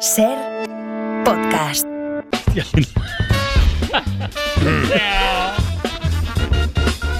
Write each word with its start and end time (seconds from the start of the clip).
Ser 0.00 0.36
podcast. 1.24 1.86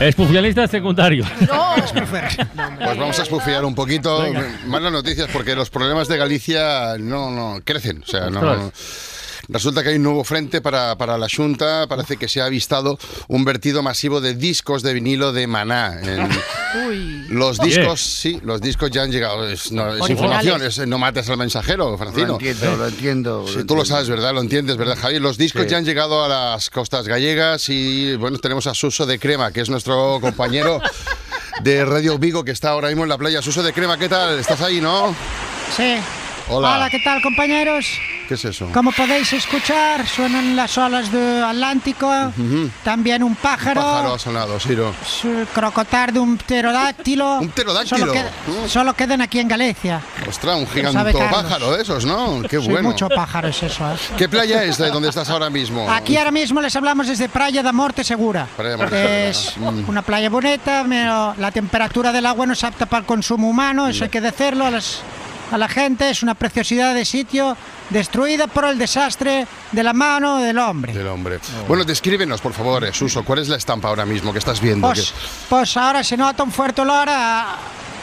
Espufialista 0.00 0.66
secundario. 0.68 1.24
Pues 1.38 2.98
vamos 2.98 3.18
a 3.18 3.22
espufiar 3.22 3.64
un 3.64 3.74
poquito. 3.74 4.24
Malas 4.66 4.92
noticias 4.92 5.28
porque 5.32 5.54
los 5.54 5.70
problemas 5.70 6.08
de 6.08 6.16
Galicia 6.18 6.96
no, 6.98 7.30
no 7.30 7.60
crecen. 7.64 8.02
O 8.02 8.06
sea, 8.06 8.28
no, 8.30 8.40
no- 8.42 8.72
Resulta 9.48 9.82
que 9.82 9.90
hay 9.90 9.96
un 9.96 10.02
nuevo 10.02 10.24
frente 10.24 10.60
para, 10.60 10.96
para 10.96 11.16
la 11.18 11.28
Junta. 11.34 11.86
Parece 11.88 12.16
que 12.16 12.28
se 12.28 12.40
ha 12.40 12.46
avistado 12.46 12.98
un 13.28 13.44
vertido 13.44 13.82
masivo 13.82 14.20
de 14.20 14.34
discos 14.34 14.82
de 14.82 14.94
vinilo 14.94 15.32
de 15.32 15.46
Maná. 15.46 16.00
En- 16.02 16.28
Los 17.28 17.58
discos, 17.58 18.00
sí, 18.00 18.38
los 18.44 18.60
discos 18.60 18.90
ya 18.90 19.02
han 19.02 19.10
llegado. 19.10 19.48
Es, 19.48 19.72
no, 19.72 19.94
es 19.96 20.08
información, 20.10 20.62
es, 20.62 20.78
no 20.86 20.98
mates 20.98 21.28
al 21.28 21.36
mensajero, 21.38 21.90
Lo 21.90 21.98
Francino. 21.98 22.34
entiendo, 22.34 22.76
lo 22.76 22.86
entiendo. 22.86 23.46
Sí, 23.48 23.64
tú 23.64 23.74
lo 23.74 23.84
sabes, 23.84 24.08
¿verdad? 24.08 24.32
Lo 24.32 24.40
entiendes, 24.40 24.76
¿verdad, 24.76 24.96
Javier? 25.00 25.20
Los 25.22 25.36
discos 25.36 25.62
Sí. 25.64 25.68
ya 25.70 25.78
han 25.78 25.84
llegado 25.84 26.24
a 26.24 26.28
las 26.28 26.70
costas 26.70 27.08
gallegas 27.08 27.68
y, 27.68 28.14
bueno, 28.16 28.38
tenemos 28.38 28.66
a 28.68 28.74
Suso 28.74 29.06
de 29.06 29.18
Crema, 29.18 29.50
que 29.52 29.60
es 29.60 29.68
nuestro 29.70 30.18
compañero 30.20 30.80
de 31.62 31.84
Radio 31.84 32.18
Vigo, 32.18 32.44
que 32.44 32.52
está 32.52 32.70
ahora 32.70 32.88
mismo 32.88 33.02
en 33.02 33.08
la 33.08 33.18
playa. 33.18 33.42
Suso 33.42 33.62
de 33.62 33.72
Crema, 33.72 33.98
¿qué 33.98 34.08
tal? 34.08 34.38
¿Estás 34.38 34.60
ahí, 34.60 34.80
no? 34.80 35.14
Sí. 35.76 35.96
Hola. 36.48 36.88
¿qué 36.90 37.00
tal, 37.00 37.20
compañeros? 37.22 37.86
¿Qué 38.26 38.34
es 38.34 38.44
eso? 38.44 38.68
Como 38.72 38.90
podéis 38.92 39.32
escuchar, 39.34 40.06
suenan 40.06 40.56
las 40.56 40.76
olas 40.78 41.12
del 41.12 41.44
Atlántico, 41.44 42.10
también 42.82 43.22
un 43.22 43.36
pájaro, 43.36 43.80
Pájaro 43.80 44.14
ha 44.14 44.18
sonado, 44.18 44.58
Siro. 44.58 44.92
su 45.06 45.46
crocotar 45.54 46.12
de 46.12 46.18
un 46.18 46.36
pterodáctilo. 46.36 47.38
¿Un 47.40 47.48
pterodáctilo? 47.50 47.98
Solo, 47.98 48.12
qued- 48.14 48.26
Mm. 48.46 48.68
solo 48.68 48.94
quedan 48.94 49.20
aquí 49.20 49.38
en 49.38 49.48
Galicia. 49.48 50.00
Ostras, 50.28 50.56
un 50.56 50.66
Carlos. 50.66 51.12
pájaro 51.30 51.72
de 51.76 51.82
esos, 51.82 52.04
¿no? 52.04 52.42
Qué 52.42 52.60
Sí, 52.60 52.68
bueno. 52.68 52.88
mucho 52.88 53.08
pájaro 53.08 53.48
es 53.48 53.62
eso. 53.62 53.84
¿eh? 53.92 53.96
¿Qué 54.18 54.28
playa 54.28 54.64
es 54.64 54.76
de 54.78 54.88
donde 54.90 55.08
estás 55.08 55.28
ahora 55.30 55.48
mismo? 55.50 55.88
Aquí 55.90 56.16
ahora 56.16 56.30
mismo 56.32 56.60
les 56.60 56.74
hablamos 56.74 57.06
desde 57.06 57.28
Praia 57.28 57.62
da 57.62 57.72
Morte 57.72 58.02
Segura. 58.02 58.48
Da 58.58 58.76
Morte 58.76 59.30
es 59.30 59.36
Segura, 59.36 59.70
mm. 59.70 59.88
una 59.88 60.02
playa 60.02 60.28
bonita, 60.30 60.84
pero 60.88 61.34
la 61.38 61.50
temperatura 61.52 62.12
del 62.12 62.26
agua 62.26 62.44
no 62.46 62.52
es 62.54 62.64
apta 62.64 62.86
para 62.86 63.00
el 63.00 63.06
consumo 63.06 63.48
humano, 63.48 63.86
eso 63.86 64.04
hay 64.04 64.10
que 64.10 64.20
decirlo 64.20 64.66
a, 64.66 64.70
las- 64.70 64.98
a 65.52 65.58
la 65.58 65.68
gente. 65.68 66.10
Es 66.10 66.22
una 66.24 66.34
preciosidad 66.34 66.94
de 66.94 67.04
sitio 67.04 67.56
destruida 67.90 68.46
por 68.46 68.64
el 68.64 68.78
desastre 68.78 69.46
de 69.72 69.82
la 69.82 69.92
mano 69.92 70.38
del 70.38 70.58
hombre. 70.58 70.92
Del 70.92 71.06
hombre. 71.06 71.38
Bueno, 71.68 71.84
descríbenos, 71.84 72.40
por 72.40 72.52
favor, 72.52 72.84
eh, 72.84 72.92
Suso, 72.92 73.24
¿cuál 73.24 73.40
es 73.40 73.48
la 73.48 73.56
estampa 73.56 73.88
ahora 73.88 74.04
mismo 74.06 74.32
que 74.32 74.38
estás 74.38 74.60
viendo? 74.60 74.86
Pues, 74.88 75.12
pues 75.48 75.76
ahora 75.76 76.02
se 76.04 76.16
nota 76.16 76.42
un 76.42 76.52
fuerte 76.52 76.80
olor 76.82 77.08
a, 77.08 77.56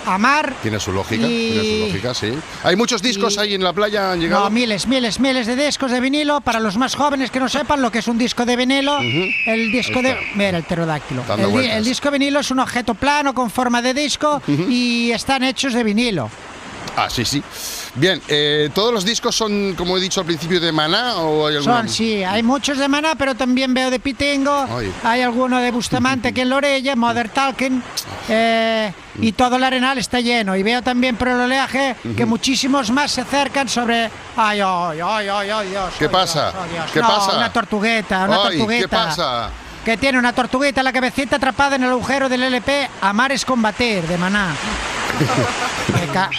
a 0.05 0.17
mar. 0.17 0.53
Tiene 0.61 0.79
su 0.79 0.91
lógica, 0.91 1.25
y- 1.27 1.51
tiene 1.51 1.63
su 1.79 1.85
lógica, 1.87 2.13
sí. 2.13 2.33
¿Hay 2.63 2.75
muchos 2.75 3.01
discos 3.01 3.35
y- 3.35 3.39
ahí 3.39 3.53
en 3.55 3.63
la 3.63 3.73
playa? 3.73 4.11
¿Han 4.11 4.19
llegado? 4.19 4.43
No, 4.45 4.49
miles, 4.49 4.87
miles, 4.87 5.19
miles 5.19 5.47
de 5.47 5.55
discos 5.55 5.91
de 5.91 5.99
vinilo. 5.99 6.41
Para 6.41 6.59
los 6.59 6.77
más 6.77 6.95
jóvenes 6.95 7.31
que 7.31 7.39
no 7.39 7.49
sepan 7.49 7.81
lo 7.81 7.91
que 7.91 7.99
es 7.99 8.07
un 8.07 8.17
disco 8.17 8.45
de 8.45 8.55
vinilo, 8.55 8.97
el 8.99 9.71
disco 9.71 10.01
de. 10.01 10.17
Mira, 10.35 10.57
el 10.57 10.63
pterodáctilo. 10.63 11.23
El 11.59 11.83
disco 11.83 12.09
de 12.11 12.17
vinilo 12.19 12.39
es 12.39 12.51
un 12.51 12.59
objeto 12.59 12.93
plano 12.95 13.33
con 13.33 13.49
forma 13.49 13.81
de 13.81 13.93
disco 13.93 14.41
y 14.47 15.11
están 15.11 15.43
hechos 15.43 15.73
de 15.73 15.83
vinilo. 15.83 16.29
Ah, 16.95 17.09
sí, 17.09 17.25
sí. 17.25 17.41
Bien, 17.95 18.21
eh, 18.27 18.69
¿todos 18.73 18.93
los 18.93 19.03
discos 19.03 19.35
son, 19.35 19.73
como 19.75 19.97
he 19.97 20.01
dicho 20.01 20.19
al 20.19 20.25
principio, 20.27 20.59
de 20.59 20.71
Maná 20.71 21.15
o 21.17 21.47
hay 21.47 21.55
alguno? 21.57 21.77
Son, 21.77 21.89
sí, 21.89 22.23
hay 22.23 22.43
muchos 22.43 22.77
de 22.77 22.87
Maná, 22.87 23.15
pero 23.15 23.33
también 23.35 23.73
veo 23.73 23.89
de 23.89 23.99
Pitengo, 23.99 24.67
Ay. 24.69 24.93
hay 25.03 25.21
alguno 25.21 25.59
de 25.59 25.71
Bustamante 25.71 26.27
aquí 26.29 26.41
en 26.41 26.49
la 26.49 26.57
orella, 26.57 26.95
Mother 26.95 27.29
Talking, 27.29 27.81
eh, 28.29 28.93
y 29.19 29.31
todo 29.31 29.55
el 29.55 29.63
arenal 29.63 29.97
está 29.97 30.19
lleno. 30.19 30.55
Y 30.55 30.61
veo 30.63 30.81
también 30.81 31.15
por 31.15 31.29
el 31.29 31.39
oleaje 31.39 31.95
que 32.15 32.25
muchísimos 32.25 32.91
más 32.91 33.11
se 33.11 33.21
acercan 33.21 33.67
sobre. 33.69 34.11
Ay, 34.37 34.59
ay, 34.61 34.99
ay, 35.03 35.27
ay, 35.27 35.49
ay, 35.49 35.67
Dios. 35.69 35.93
¿Qué 35.97 36.05
ay, 36.05 36.11
pasa? 36.11 36.51
Dios, 36.51 36.63
ay, 36.63 36.69
Dios. 36.73 36.85
¿Qué 36.93 36.99
No, 37.01 37.07
pasa? 37.07 37.37
Una 37.37 37.53
tortugueta, 37.53 38.23
una 38.25 38.35
Ay, 38.35 38.57
tortugueta. 38.57 38.81
¿qué 38.83 38.87
pasa? 38.87 39.49
Que 39.85 39.97
tiene 39.97 40.17
una 40.17 40.33
tortugueta 40.33 40.81
la 40.81 40.93
cabecita 40.93 41.35
atrapada 41.35 41.75
en 41.75 41.83
el 41.83 41.89
agujero 41.89 42.29
del 42.29 42.43
LP 42.43 42.89
Amar 43.01 43.31
es 43.31 43.43
combatir, 43.45 44.03
de 44.07 44.17
Maná. 44.17 44.55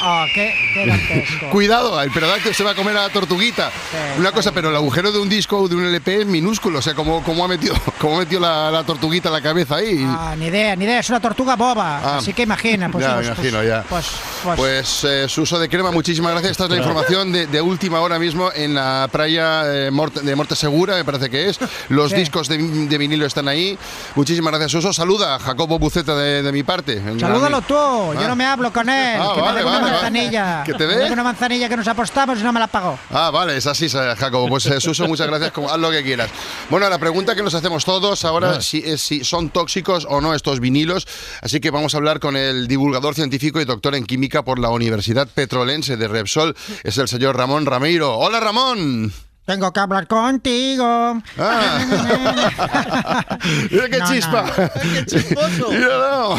Oh, 0.04 0.24
qué, 0.34 0.52
qué 0.72 0.86
dantesco. 0.86 1.50
Cuidado, 1.50 2.00
el 2.00 2.10
pterodáctilo 2.10 2.54
se 2.54 2.64
va 2.64 2.70
a 2.72 2.74
comer 2.74 2.96
a 2.96 3.02
la 3.02 3.08
tortuguita. 3.10 3.70
Sí, 3.90 4.20
Una 4.20 4.32
cosa, 4.32 4.52
pero 4.52 4.70
el 4.70 4.76
agujero 4.76 5.10
de 5.12 5.18
un 5.18 5.28
disco 5.28 5.58
o 5.58 5.68
de 5.68 5.74
un 5.76 5.84
LP 5.84 6.20
es 6.22 6.26
minúsculo. 6.26 6.78
O 6.78 6.82
sea, 6.82 6.94
¿cómo, 6.94 7.22
cómo 7.22 7.44
ha 7.44 7.48
metido, 7.48 7.74
cómo 7.98 8.16
ha 8.16 8.18
metido 8.20 8.40
la, 8.40 8.70
la 8.70 8.84
tortuguita 8.84 9.30
la 9.30 9.40
cabeza 9.40 9.76
ahí? 9.76 10.04
Ah, 10.06 10.34
ni 10.38 10.46
idea, 10.46 10.76
ni 10.76 10.84
idea, 10.84 11.00
es 11.00 11.08
una 11.10 11.20
tortuga 11.20 11.56
boba. 11.56 11.98
Ah. 12.04 12.16
Así 12.18 12.32
que 12.32 12.42
imagina, 12.42 12.88
pues. 12.90 13.04
Ya, 13.04 13.14
pues, 13.14 13.26
me 13.26 13.32
imagino, 13.34 13.58
pues, 13.58 13.68
ya. 13.68 13.82
Pues, 13.88 14.06
pues, 14.44 14.56
Pues 14.58 15.04
eh, 15.04 15.28
Suso 15.28 15.58
de 15.58 15.68
Crema, 15.68 15.90
muchísimas 15.90 16.32
gracias. 16.32 16.52
Esta 16.52 16.64
es 16.64 16.70
la 16.70 16.76
información 16.78 17.32
de, 17.32 17.46
de 17.46 17.60
última 17.60 18.00
hora 18.00 18.18
mismo 18.18 18.50
en 18.54 18.74
la 18.74 19.08
playa 19.10 19.62
eh, 19.66 19.90
Morte- 19.90 20.20
de 20.20 20.36
Morte 20.36 20.54
Segura, 20.56 20.94
me 20.96 21.04
parece 21.04 21.30
que 21.30 21.48
es. 21.48 21.58
Los 21.88 22.10
Sí. 22.10 22.16
discos 22.16 22.48
de, 22.48 22.58
de 22.58 22.98
vinilo 22.98 23.26
están 23.26 23.48
ahí. 23.48 23.76
Muchísimas 24.14 24.52
gracias, 24.52 24.70
Suso. 24.72 24.92
Saluda 24.92 25.34
a 25.34 25.38
Jacobo 25.38 25.78
Buceta 25.78 26.14
de, 26.14 26.42
de 26.42 26.52
mi 26.52 26.62
parte. 26.62 27.02
salúdalo 27.18 27.60
tú, 27.62 27.74
yo 27.74 28.20
Ah. 28.20 28.28
no 28.28 28.36
me 28.36 28.44
hablo 28.54 28.72
con 28.72 28.88
él. 28.88 29.18
Ah, 29.20 29.32
que 29.34 29.40
vale, 29.40 29.54
me 29.56 29.60
dé 29.60 29.66
una 29.66 29.78
vale, 29.80 29.80
vale. 29.80 29.92
manzanilla. 29.92 30.62
¿Que 30.64 30.74
te 30.74 30.86
Me 30.86 30.94
dé? 30.96 31.12
una 31.12 31.22
manzanilla 31.22 31.68
que 31.68 31.76
nos 31.76 31.86
apostamos 31.88 32.40
y 32.40 32.42
no 32.42 32.52
me 32.52 32.60
la 32.60 32.66
pagó. 32.66 32.98
Ah, 33.10 33.30
vale, 33.30 33.56
es 33.56 33.66
así, 33.66 33.88
Jacobo. 33.88 34.48
Pues 34.48 34.66
eh, 34.66 34.80
Suso, 34.80 35.06
muchas 35.06 35.26
gracias. 35.26 35.52
Como, 35.52 35.68
haz 35.70 35.78
lo 35.78 35.90
que 35.90 36.02
quieras. 36.02 36.30
Bueno, 36.70 36.88
la 36.88 36.98
pregunta 36.98 37.34
que 37.34 37.42
nos 37.42 37.54
hacemos 37.54 37.84
todos 37.84 38.24
ahora 38.24 38.60
si, 38.60 38.78
es 38.78 39.00
si 39.00 39.22
son 39.24 39.50
tóxicos 39.50 40.06
o 40.08 40.20
no 40.20 40.34
estos 40.34 40.60
vinilos. 40.60 41.06
Así 41.42 41.60
que 41.60 41.70
vamos 41.70 41.94
a 41.94 41.98
hablar 41.98 42.20
con 42.20 42.36
el 42.36 42.66
divulgador 42.66 43.14
científico 43.14 43.60
y 43.60 43.64
doctor 43.64 43.94
en 43.94 44.04
química 44.06 44.42
por 44.42 44.58
la 44.58 44.70
Universidad 44.70 45.28
Petrolense 45.28 45.96
de 45.96 46.08
Repsol. 46.08 46.56
Es 46.82 46.98
el 46.98 47.08
señor 47.08 47.36
Ramón 47.36 47.66
Rameiro. 47.66 48.16
Hola, 48.16 48.40
Ramón. 48.40 49.12
Tengo 49.44 49.70
que 49.74 49.80
hablar 49.80 50.06
contigo. 50.06 51.20
Ah. 51.38 51.78
Mira 53.70 53.88
qué 53.90 53.98
No, 53.98 54.06
chispa. 54.08 54.44
¡Qué 54.82 55.04
chismoso! 55.04 55.68
Mira, 55.70 55.98
no. 55.98 56.36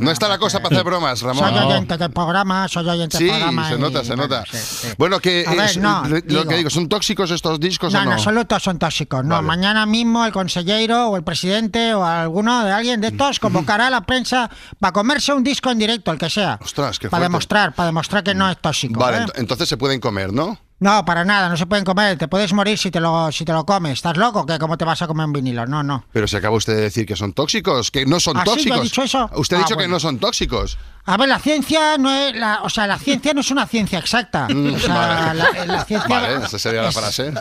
No 0.00 0.10
está 0.10 0.26
la 0.28 0.38
cosa 0.38 0.58
para 0.60 0.74
hacer 0.74 0.84
bromas, 0.84 1.20
Ramón. 1.22 1.48
Soy 1.54 1.58
oyente 1.58 1.96
del 1.96 2.10
programa, 2.10 2.66
soy 2.66 2.88
oyente 2.88 3.16
Sí, 3.16 3.24
del 3.26 3.34
programa. 3.34 3.68
se 3.68 3.74
y, 3.74 3.78
nota, 3.78 4.00
se 4.02 4.08
bueno, 4.16 4.22
nota. 4.24 4.44
sí, 4.50 4.58
sí. 4.58 4.88
Bueno, 4.98 5.20
que 5.20 5.44
ver, 5.48 5.60
es- 5.60 5.76
no, 5.76 6.02
lo 6.08 6.20
digo- 6.20 6.46
que 6.48 6.56
digo, 6.56 6.70
¿son 6.70 6.88
tóxicos 6.88 7.30
estos 7.30 7.60
discos 7.60 7.92
No, 7.92 8.00
o 8.00 8.02
en 8.02 8.08
no? 8.08 8.14
absoluto 8.16 8.58
son 8.58 8.78
tóxicos. 8.80 9.24
No, 9.24 9.36
Vale. 9.36 9.46
mañana 9.46 9.86
mismo 9.86 10.24
el 10.26 10.32
consejero 10.32 11.10
o 11.10 11.16
el 11.16 11.22
presidente 11.22 11.94
o 11.94 12.04
alguno 12.04 12.64
de 12.64 12.72
alguien 12.72 13.00
de 13.00 13.08
estos 13.08 13.38
convocará 13.38 13.86
a 13.86 13.90
la 13.90 14.00
prensa 14.00 14.50
para 14.80 14.92
comerse 14.92 15.32
un 15.32 15.44
disco 15.44 15.70
en 15.70 15.78
directo, 15.78 16.10
el 16.10 16.18
que 16.18 16.28
sea. 16.28 16.58
Ostras, 16.60 16.98
qué 16.98 17.08
Para 17.08 17.22
demostrar, 17.22 17.72
para 17.72 17.86
demostrar 17.86 18.24
que 18.24 18.34
no 18.34 18.50
es 18.50 18.58
tóxico. 18.58 18.98
Vale, 18.98 19.18
¿eh? 19.18 19.20
ent- 19.26 19.32
entonces 19.36 19.68
se 19.68 19.76
pueden 19.76 20.00
comer, 20.00 20.32
¿no? 20.32 20.58
No, 20.80 21.04
para 21.04 21.24
nada, 21.24 21.48
no 21.48 21.56
se 21.56 21.66
pueden 21.66 21.84
comer. 21.84 22.16
Te 22.18 22.28
puedes 22.28 22.52
morir 22.52 22.78
si 22.78 22.90
te 22.92 23.00
lo, 23.00 23.32
si 23.32 23.44
te 23.44 23.52
lo 23.52 23.66
comes. 23.66 23.94
¿Estás 23.94 24.16
loco? 24.16 24.46
¿Qué? 24.46 24.58
¿Cómo 24.58 24.78
te 24.78 24.84
vas 24.84 25.02
a 25.02 25.08
comer 25.08 25.26
un 25.26 25.32
vinilo? 25.32 25.66
No, 25.66 25.82
no. 25.82 26.04
Pero 26.12 26.28
se 26.28 26.36
acaba 26.36 26.56
usted 26.56 26.76
de 26.76 26.82
decir 26.82 27.04
que 27.04 27.16
son 27.16 27.32
tóxicos, 27.32 27.90
que 27.90 28.06
no 28.06 28.20
son 28.20 28.36
¿Ah, 28.36 28.42
sí? 28.44 28.46
¿Yo 28.46 28.52
he 28.52 28.56
tóxicos. 28.56 28.82
dicho 28.82 29.02
eso? 29.02 29.30
Usted 29.34 29.56
ha 29.56 29.60
Ah, 29.60 29.62
dicho 29.64 29.76
que 29.76 29.88
no 29.88 29.98
son 29.98 30.18
tóxicos. 30.18 30.78
A 31.10 31.16
ver, 31.16 31.26
la 31.28 31.38
ciencia 31.38 31.96
no 31.96 32.10
es, 32.12 32.36
la, 32.36 32.60
o 32.62 32.68
sea, 32.68 32.86
la 32.86 32.98
ciencia 32.98 33.32
no 33.32 33.40
es 33.40 33.50
una 33.50 33.66
ciencia 33.66 33.98
exacta. 33.98 34.46
O 34.46 34.78
sea, 34.78 34.94
vale. 34.94 35.38
la, 35.38 35.64
la 35.66 35.84
ciencia 35.86 36.06
Vale, 36.08 36.44
esa 36.44 36.58
sería 36.58 36.82
la 36.82 36.88
es- 36.90 36.94
frase. 36.94 37.32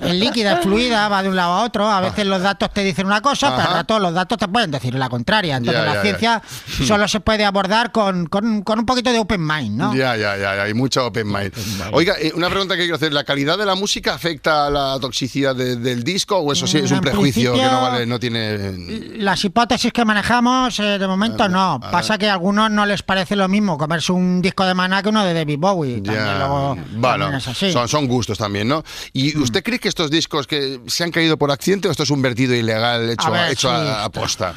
Es 0.00 0.14
líquida, 0.14 0.52
es 0.54 0.60
fluida, 0.62 1.08
va 1.08 1.24
de 1.24 1.28
un 1.30 1.34
lado 1.34 1.52
a 1.54 1.64
otro. 1.64 1.90
A 1.90 2.00
veces 2.00 2.24
los 2.24 2.40
datos 2.40 2.72
te 2.72 2.84
dicen 2.84 3.04
una 3.06 3.20
cosa, 3.20 3.56
pero 3.56 3.68
al 3.68 3.74
rato 3.74 3.98
los 3.98 4.14
datos 4.14 4.38
te 4.38 4.46
pueden 4.46 4.70
decir 4.70 4.94
la 4.94 5.08
contraria. 5.08 5.56
Entonces 5.56 5.82
Ya, 5.82 5.88
la 5.88 5.94
ya, 5.96 6.02
ciencia 6.02 6.42
solo 6.86 7.08
se 7.08 7.18
puede 7.18 7.44
abordar 7.44 7.90
con, 7.90 8.26
con- 8.26 8.62
con 8.62 8.78
un 8.78 8.86
poquito 8.86 9.10
de 9.12 9.18
open 9.18 9.44
mind, 9.44 9.76
¿no? 9.76 9.92
Ya, 9.92 10.16
ya, 10.16 10.36
ya, 10.36 10.62
hay 10.62 10.74
mucho 10.74 11.04
open 11.06 11.26
mind. 11.26 11.52
Oiga, 11.92 12.14
eh, 12.20 12.30
una 12.36 12.48
pregunta 12.48 12.74
que 12.76 12.82
quiero 12.82 12.94
hacer, 12.94 13.12
¿la 13.12 13.24
calidad 13.24 13.58
de 13.58 13.66
la 13.66 13.74
música 13.74 14.14
afecta 14.14 14.66
a 14.66 14.70
la 14.70 14.98
toxicidad 15.00 15.56
de- 15.56 15.74
del 15.74 16.04
disco 16.04 16.36
o 16.38 16.52
eso 16.52 16.68
sí 16.68 16.78
es 16.78 16.90
un 16.92 16.98
En 16.98 17.02
prejuicio 17.02 17.54
que 17.54 17.62
no 17.62 17.80
vale, 17.82 18.06
no 18.06 18.20
tiene... 18.20 18.72
Las 19.18 19.44
hipótesis 19.44 19.92
que 19.92 20.04
manejamos 20.04 20.78
eh, 20.78 20.98
de 20.98 21.06
momento 21.08 21.48
no. 21.48 21.80
Pasa 21.90 22.16
que 22.18 22.28
a 22.30 22.32
algunos 22.34 22.70
no 22.70 22.86
les 22.86 23.02
parece 23.02 23.15
lo 23.36 23.48
mismo 23.48 23.78
comerse 23.78 24.12
un 24.12 24.42
disco 24.42 24.64
de 24.64 24.74
Maná 24.74 25.02
que 25.02 25.08
uno 25.08 25.24
de 25.24 25.32
David 25.34 25.58
Bowie. 25.58 26.00
También 26.02 26.24
Ya, 26.24 26.38
luego- 26.38 26.76
bueno. 26.92 27.30
Mm. 27.32 27.40
son, 27.72 27.88
son 27.88 28.06
gustos 28.06 28.38
también, 28.38 28.68
¿no? 28.68 28.82
¿Y 29.12 29.36
usted 29.38 29.62
cree 29.62 29.78
que 29.78 29.88
estos 29.88 30.10
discos 30.10 30.46
que 30.46 30.80
se 30.86 31.04
han 31.04 31.10
caído 31.10 31.36
por 31.36 31.50
accidente 31.50 31.88
o 31.88 31.90
esto 31.90 32.02
es 32.02 32.10
un 32.10 32.20
vertido 32.22 32.54
ilegal 32.54 33.08
hecho, 33.10 33.30
ver, 33.30 33.50
hecho 33.52 33.68
sí. 33.68 33.74
a, 33.74 34.04
a 34.04 34.10
posta? 34.10 34.54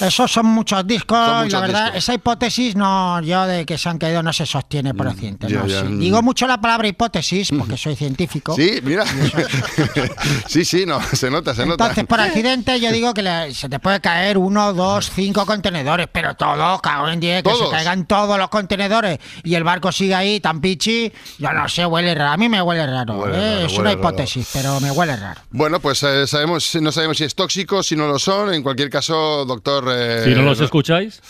Esos 0.00 0.30
son 0.32 0.46
muchos 0.46 0.84
discos 0.86 1.16
Son 1.16 1.40
y 1.42 1.44
muchos 1.44 1.52
la 1.52 1.60
verdad, 1.60 1.84
discos. 1.84 1.98
esa 1.98 2.14
hipótesis 2.14 2.74
no, 2.74 3.20
yo 3.22 3.46
de 3.46 3.64
que 3.64 3.78
se 3.78 3.88
han 3.88 3.96
caído 3.98 4.22
no 4.24 4.32
se 4.32 4.44
sostiene 4.44 4.92
por 4.92 5.06
accidente. 5.06 5.48
no, 5.48 5.66
ya, 5.66 5.80
sí. 5.82 5.86
mm. 5.86 6.00
Digo 6.00 6.20
mucho 6.22 6.46
la 6.48 6.60
palabra 6.60 6.88
hipótesis 6.88 7.50
porque 7.58 7.76
soy 7.76 7.94
científico. 7.94 8.54
Sí, 8.56 8.80
mira. 8.82 9.04
sí, 10.48 10.64
sí, 10.64 10.84
no, 10.86 11.00
se 11.02 11.30
nota, 11.30 11.54
se 11.54 11.64
nota. 11.66 11.84
Entonces, 11.84 12.06
por 12.06 12.20
accidente, 12.20 12.80
yo 12.80 12.90
digo 12.92 13.14
que 13.14 13.22
le- 13.22 13.54
se 13.54 13.68
te 13.68 13.78
puede 13.78 14.00
caer 14.00 14.38
uno, 14.38 14.72
dos, 14.72 15.10
cinco 15.14 15.46
contenedores, 15.46 16.08
pero 16.12 16.34
todo, 16.34 16.78
cago 16.80 17.08
en 17.08 17.20
diez, 17.20 17.42
que 17.42 17.54
se 17.54 17.68
caiga 17.70 17.92
vacian 17.94 18.06
todos 18.06 18.38
los 18.38 18.48
contenedores 18.48 19.18
y 19.42 19.54
el 19.54 19.64
barco 19.64 19.92
sigue 19.92 20.14
ahí 20.14 20.40
tan 20.40 20.60
pichi, 20.60 21.12
yo 21.38 21.52
no 21.52 21.68
sé, 21.68 21.86
huele 21.86 22.14
raro. 22.14 22.32
A 22.32 22.36
mí 22.36 22.48
me 22.48 22.60
huele 22.60 22.86
raro. 22.86 23.18
Huele 23.18 23.36
¿eh? 23.36 23.40
raro, 23.54 23.66
es 23.66 23.72
huele 23.72 23.80
una 23.80 23.90
raro. 23.90 24.00
hipótesis, 24.00 24.48
pero 24.52 24.80
me 24.80 24.90
huele 24.90 25.16
raro. 25.16 25.40
Bueno, 25.50 25.80
pues 25.80 26.02
eh, 26.02 26.26
sabemos, 26.26 26.74
no 26.80 26.92
sabemos 26.92 27.16
si 27.18 27.24
es 27.24 27.34
tóxico, 27.34 27.82
si 27.82 27.96
no 27.96 28.06
lo 28.08 28.18
son. 28.18 28.52
En 28.54 28.62
cualquier 28.62 28.90
caso, 28.90 29.44
doctor. 29.44 29.84
eh, 29.90 30.22
Si 30.24 30.30
no 30.34 30.42
los 30.42 30.60
escucháis, 30.60 31.20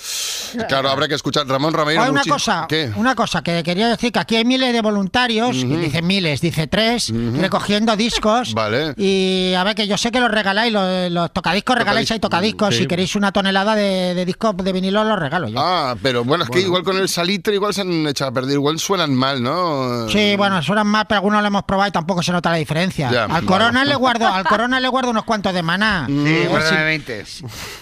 Claro, 0.68 0.88
habrá 0.90 1.08
que 1.08 1.14
escuchar. 1.14 1.46
Ramón 1.46 1.74
Ramiro. 1.74 2.02
Hay 2.02 2.10
una 2.10 2.22
muchi- 2.22 2.30
cosa, 2.30 2.66
¿Qué? 2.68 2.90
una 2.96 3.14
cosa 3.14 3.42
que 3.42 3.62
quería 3.62 3.88
decir 3.88 4.12
que 4.12 4.18
aquí 4.20 4.36
hay 4.36 4.44
miles 4.44 4.72
de 4.72 4.80
voluntarios, 4.80 5.56
y 5.56 5.64
dice 5.76 6.00
miles, 6.02 6.40
dice 6.40 6.66
tres, 6.66 7.12
recogiendo 7.38 7.96
discos. 7.96 8.54
Vale. 8.54 8.94
Y 8.96 9.52
a 9.54 9.64
ver 9.64 9.74
que 9.74 9.86
yo 9.86 9.98
sé 9.98 10.10
que 10.10 10.20
los 10.20 10.30
regaláis, 10.30 10.72
los, 10.72 11.10
los 11.10 11.32
tocadiscos 11.32 11.76
regaláis, 11.76 12.10
hay 12.10 12.20
tocadiscos. 12.20 12.74
Sí. 12.74 12.82
Si 12.82 12.86
queréis 12.86 13.14
una 13.16 13.32
tonelada 13.32 13.74
de, 13.74 14.14
de 14.14 14.24
discos 14.24 14.56
de 14.56 14.72
vinilo, 14.72 15.04
los 15.04 15.18
regalo 15.18 15.48
yo. 15.48 15.58
Ah, 15.58 15.96
pero 16.02 16.24
bueno, 16.24 16.44
es 16.44 16.50
que 16.54 16.60
igual 16.60 16.82
con 16.82 16.96
el 16.96 17.08
salitre 17.08 17.54
igual 17.54 17.74
se 17.74 17.82
han 17.82 18.06
echado 18.06 18.30
a 18.30 18.34
perder, 18.34 18.54
igual 18.54 18.78
suenan 18.78 19.14
mal, 19.14 19.42
¿no? 19.42 20.08
Sí, 20.08 20.34
bueno, 20.36 20.62
suenan 20.62 20.86
más, 20.86 21.04
pero 21.08 21.18
algunos 21.18 21.40
lo 21.42 21.46
hemos 21.48 21.62
probado 21.64 21.88
y 21.88 21.92
tampoco 21.92 22.22
se 22.22 22.32
nota 22.32 22.50
la 22.50 22.56
diferencia. 22.56 23.10
Ya, 23.10 23.24
al 23.24 23.28
vale. 23.30 23.46
Corona 23.46 23.84
le 23.84 23.94
guardo, 23.94 24.26
al 24.28 24.44
Corona 24.44 24.80
le 24.80 24.88
guardo 24.88 25.10
unos 25.10 25.24
cuantos 25.24 25.52
de 25.52 25.62
maná. 25.62 26.06
Sí, 26.08 26.14
Eh, 26.26 26.48
si- 26.68 26.74
20. 26.74 27.24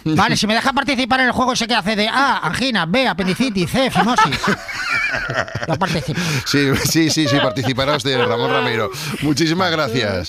Vale, 0.04 0.36
si 0.36 0.46
me 0.46 0.54
deja 0.54 0.72
participar 0.72 1.20
en 1.20 1.26
el 1.26 1.32
juego 1.32 1.54
sé 1.54 1.66
que 1.68 1.74
hace 1.74 1.94
de 1.96 2.08
A, 2.08 2.38
angina, 2.46 2.86
B, 2.86 3.06
apendicitis, 3.06 3.70
C, 3.70 3.90
fimosis. 3.90 4.38
Yo 5.68 5.76
participo. 5.76 6.20
Sí, 6.46 6.68
sí, 6.84 7.10
sí, 7.10 7.28
sí, 7.28 7.36
participarás 7.42 8.02
de 8.02 8.16
Ramón 8.18 8.50
Ramiro. 8.50 8.90
Muchísimas 9.22 9.70
gracias. 9.70 10.28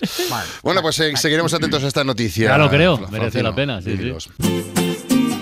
Bueno, 0.61 0.81
pues 0.81 0.99
eh, 0.99 1.13
seguiremos 1.15 1.53
atentos 1.53 1.83
a 1.83 1.87
esta 1.87 2.03
noticia. 2.03 2.49
Ya 2.49 2.57
lo 2.57 2.69
creo, 2.69 2.97
merece 3.09 3.41
la 3.41 3.53
pena, 3.55 3.81
sí, 3.81 3.97
sí. 3.97 4.82